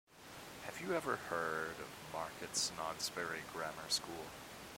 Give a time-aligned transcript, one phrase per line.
[0.65, 4.31] Have you ever heard of Market Snodsbury Grammar School?